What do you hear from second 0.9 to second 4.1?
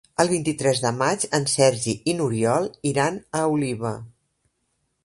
maig en Sergi i n'Oriol iran a Oliva.